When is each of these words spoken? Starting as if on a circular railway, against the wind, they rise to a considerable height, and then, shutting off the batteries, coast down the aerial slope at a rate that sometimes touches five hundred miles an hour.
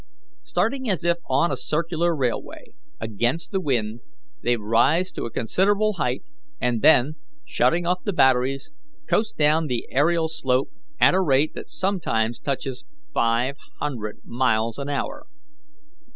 Starting 0.41 0.89
as 0.89 1.03
if 1.03 1.17
on 1.29 1.51
a 1.51 1.55
circular 1.55 2.15
railway, 2.15 2.73
against 2.99 3.51
the 3.51 3.59
wind, 3.61 3.99
they 4.41 4.57
rise 4.57 5.11
to 5.11 5.25
a 5.25 5.29
considerable 5.29 5.93
height, 5.93 6.23
and 6.59 6.81
then, 6.81 7.17
shutting 7.45 7.85
off 7.85 7.99
the 8.03 8.11
batteries, 8.11 8.71
coast 9.07 9.37
down 9.37 9.67
the 9.67 9.85
aerial 9.91 10.27
slope 10.27 10.71
at 10.99 11.13
a 11.13 11.21
rate 11.21 11.53
that 11.53 11.69
sometimes 11.69 12.39
touches 12.39 12.83
five 13.13 13.55
hundred 13.77 14.21
miles 14.25 14.79
an 14.79 14.89
hour. 14.89 15.27